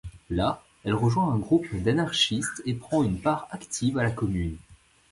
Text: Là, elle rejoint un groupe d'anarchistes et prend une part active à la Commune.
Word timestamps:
Là, 0.31 0.63
elle 0.83 0.95
rejoint 0.95 1.31
un 1.31 1.37
groupe 1.37 1.71
d'anarchistes 1.75 2.63
et 2.65 2.73
prend 2.73 3.03
une 3.03 3.21
part 3.21 3.47
active 3.51 3.99
à 3.99 4.03
la 4.03 4.09
Commune. 4.09 4.57